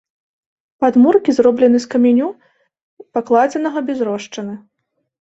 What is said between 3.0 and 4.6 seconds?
пакладзенага без рошчыны.